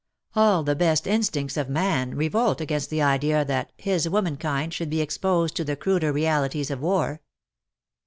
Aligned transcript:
All 0.35 0.63
the 0.63 0.75
best 0.75 1.05
instincts 1.05 1.57
of 1.57 1.67
7nan 1.67 2.17
revolt 2.17 2.59
against 2.59 2.89
the 2.89 3.03
idea 3.03 3.45
that 3.45 3.71
his 3.77 4.09
womankind" 4.09 4.73
should 4.73 4.89
be 4.89 4.99
exposed 4.99 5.55
to 5.57 5.63
the 5.63 5.75
cruder 5.75 6.11
realities 6.11 6.71
of 6.71 6.79
war. 6.79 7.21